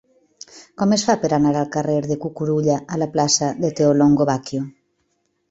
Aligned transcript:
Com 0.81 0.95
es 0.95 1.03
fa 1.09 1.15
per 1.25 1.29
anar 1.37 1.51
del 1.55 1.67
carrer 1.75 1.97
de 2.07 2.17
Cucurulla 2.23 2.79
a 2.97 2.99
la 3.03 3.09
plaça 3.13 3.53
de 3.61 3.73
Theolongo 3.83 4.29
Bacchio? 4.33 4.65